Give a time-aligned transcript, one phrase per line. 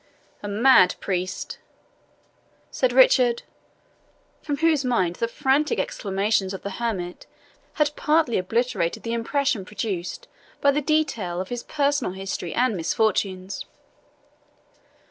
[0.41, 1.59] "A mad priest!"
[2.71, 3.43] said Richard,
[4.41, 7.27] from whose mind the frantic exclamations of the hermit
[7.73, 10.27] had partly obliterated the impression produced
[10.59, 13.65] by the detail of his personal history and misfortunes.